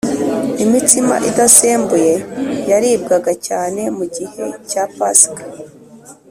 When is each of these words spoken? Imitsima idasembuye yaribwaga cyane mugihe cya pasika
Imitsima 0.63 1.15
idasembuye 1.29 2.13
yaribwaga 2.69 3.31
cyane 3.47 3.81
mugihe 3.97 4.45
cya 4.69 4.83
pasika 4.95 5.43